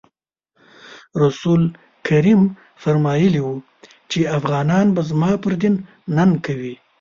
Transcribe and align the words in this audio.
رسول 1.25 1.61
کریم 2.07 2.41
فرمایلي 2.83 3.41
وو 3.43 3.55
چې 4.11 4.19
افغانان 4.37 4.87
به 4.95 5.01
زما 5.09 5.31
پر 5.43 5.53
دین 5.61 5.75
ننګ 6.17 6.33
کوي. 6.45 6.73